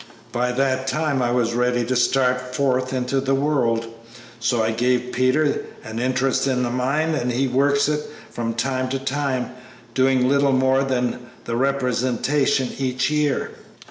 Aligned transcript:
By 0.31 0.51
that 0.53 0.87
time 0.87 1.21
I 1.21 1.29
was 1.29 1.53
ready 1.53 1.85
to 1.85 1.95
start 1.95 2.55
forth 2.55 2.91
into 2.91 3.21
the 3.21 3.35
world, 3.35 3.85
so 4.39 4.63
I 4.63 4.71
gave 4.71 5.11
Peter 5.11 5.63
an 5.83 5.99
interest 5.99 6.47
in 6.47 6.63
the 6.63 6.71
mine, 6.71 7.13
and 7.13 7.31
he 7.31 7.47
works 7.47 7.87
it 7.87 8.09
from 8.31 8.55
time 8.55 8.89
to 8.89 8.97
time, 8.97 9.51
doing 9.93 10.27
little 10.27 10.53
more 10.53 10.83
than 10.83 11.27
the 11.45 11.55
representation 11.55 12.69
each 12.79 13.11
year." 13.11 13.51